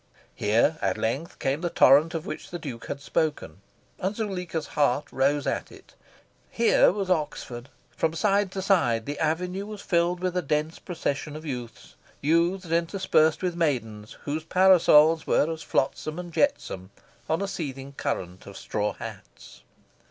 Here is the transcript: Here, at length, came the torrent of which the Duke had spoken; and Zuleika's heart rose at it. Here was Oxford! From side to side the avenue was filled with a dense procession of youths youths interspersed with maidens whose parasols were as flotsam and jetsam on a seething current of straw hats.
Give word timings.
Here, 0.33 0.79
at 0.81 0.97
length, 0.97 1.37
came 1.37 1.61
the 1.61 1.69
torrent 1.69 2.15
of 2.15 2.25
which 2.25 2.49
the 2.49 2.57
Duke 2.57 2.87
had 2.87 3.01
spoken; 3.01 3.61
and 3.99 4.15
Zuleika's 4.15 4.69
heart 4.69 5.05
rose 5.11 5.45
at 5.45 5.71
it. 5.71 5.93
Here 6.49 6.91
was 6.91 7.11
Oxford! 7.11 7.69
From 7.95 8.15
side 8.15 8.51
to 8.53 8.63
side 8.63 9.05
the 9.05 9.19
avenue 9.19 9.67
was 9.67 9.81
filled 9.83 10.19
with 10.21 10.35
a 10.35 10.41
dense 10.41 10.79
procession 10.79 11.35
of 11.35 11.45
youths 11.45 11.93
youths 12.19 12.65
interspersed 12.71 13.43
with 13.43 13.55
maidens 13.55 14.13
whose 14.23 14.43
parasols 14.43 15.27
were 15.27 15.53
as 15.53 15.61
flotsam 15.61 16.17
and 16.17 16.33
jetsam 16.33 16.89
on 17.29 17.43
a 17.43 17.47
seething 17.47 17.93
current 17.93 18.47
of 18.47 18.57
straw 18.57 18.93
hats. 18.93 19.61